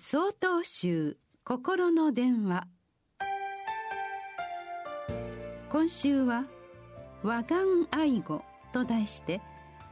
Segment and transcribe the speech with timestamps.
[0.00, 2.68] 総統集心の電話。
[5.70, 6.44] 今週は
[7.24, 9.40] 「和願愛護」と題して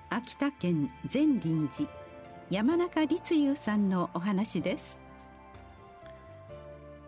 [0.09, 1.91] 秋田県善林寺
[2.51, 5.01] 山中立雄さんのお話です。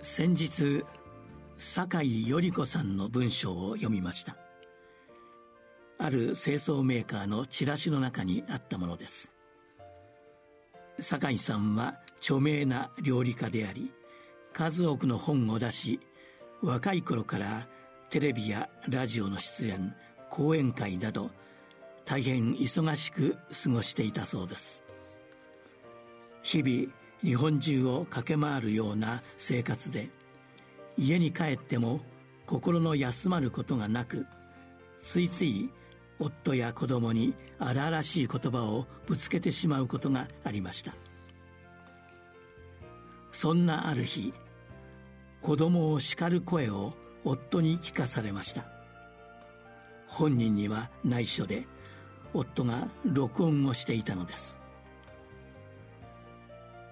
[0.02, 0.84] 先日
[1.56, 4.36] 酒井頼子さんの文章を読みました。
[5.98, 9.32] ある清掃メーカーのチラシの中にあったものです。
[10.98, 13.92] 酒井さんは著名な料理家であり
[14.52, 16.00] 数多くの本を出し
[16.62, 17.68] 若い頃から
[18.10, 19.94] テレビやラジオの出演
[20.30, 21.30] 講演会など
[22.04, 24.82] 大変忙しく過ごしていたそうです。
[26.42, 30.08] 日々日本中を駆け回るような生活で
[30.96, 32.00] 家に帰っても
[32.46, 34.26] 心の休まることがなく
[34.96, 35.70] ついつい
[36.18, 40.94] 夫や子供に荒々しい言葉をぶつけてしまうことがありました。
[43.40, 44.34] そんなある日
[45.42, 48.64] 子供を叱る声を夫に聞かされました。
[50.08, 51.64] 本人には内緒で
[52.34, 54.58] 夫が録音をしていたのです。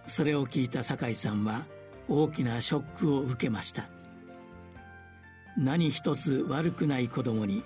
[0.06, 1.66] それを聞いた酒井さんは
[2.08, 3.88] 大きなショックを受けました。
[5.58, 7.64] 何一つ悪くない子供に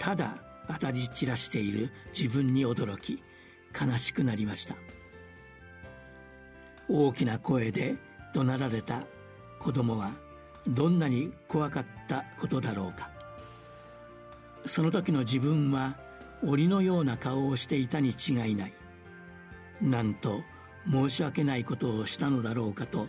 [0.00, 0.34] ただ
[0.66, 3.22] 当たり散らしている自分に驚き
[3.72, 4.74] 悲しくなりました。
[6.92, 7.94] 大きな声で
[8.34, 9.04] 怒鳴られた
[9.60, 10.10] 子供は
[10.66, 13.10] どんなに怖かったことだろうか。
[14.66, 15.96] その時の自分は
[16.42, 18.72] 檻のような顔をしていたに違いない。
[19.80, 20.40] なんと
[20.90, 23.06] 申し訳ないことをしたのだろうかと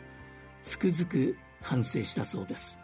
[0.61, 2.77] つくづく反省したそうです。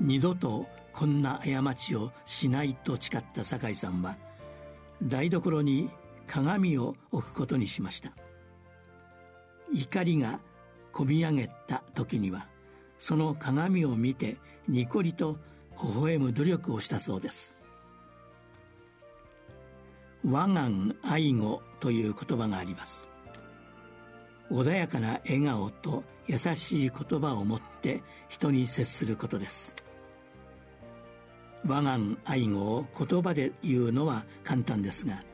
[0.00, 4.16] 二度とこんな過ちをしないと誓った酒井さんは
[5.02, 5.90] 台所に
[6.26, 8.12] 鏡を置くことにしました。
[9.74, 10.38] 怒りが
[10.92, 12.46] こみ上げた時には
[12.96, 14.36] その鏡を見て
[14.68, 15.36] ニコリと
[15.82, 17.58] 微笑む努力をしたそうです。
[20.24, 23.10] 和願愛護という言葉があります。
[24.50, 29.74] 穏やかな笑顔と優しい言葉を持って人に接することです。
[31.66, 35.24] 和願愛護を言葉で言うのは簡単ですが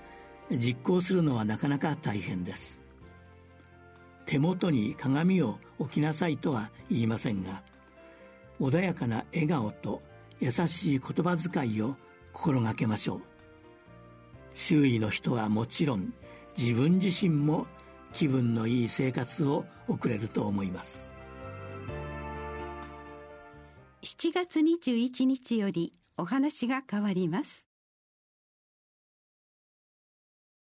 [0.50, 2.80] 実行するのはなかなか大変です。
[4.30, 7.64] 手元に鏡を置きなさいとは言いませんが
[8.60, 10.02] 穏やかな笑顔と
[10.38, 11.96] 優しい言葉遣いを
[12.32, 13.20] 心がけましょう。
[14.54, 16.14] 周囲の人はもちろん
[16.56, 17.66] 自分自身も
[18.12, 21.12] 気分のいい生活を送れると思います。
[24.02, 27.69] 7月21日よりお話が変わります。